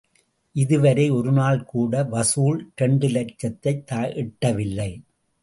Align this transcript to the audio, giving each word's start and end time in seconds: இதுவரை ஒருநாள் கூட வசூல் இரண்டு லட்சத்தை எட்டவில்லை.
இதுவரை 0.55 1.09
ஒருநாள் 1.09 1.63
கூட 1.63 2.03
வசூல் 2.03 2.71
இரண்டு 2.75 3.07
லட்சத்தை 3.07 3.75
எட்டவில்லை. 4.23 4.91